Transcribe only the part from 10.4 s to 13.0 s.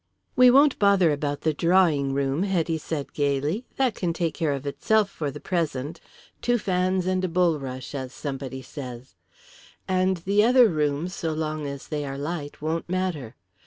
other rooms, so long as they are light, won't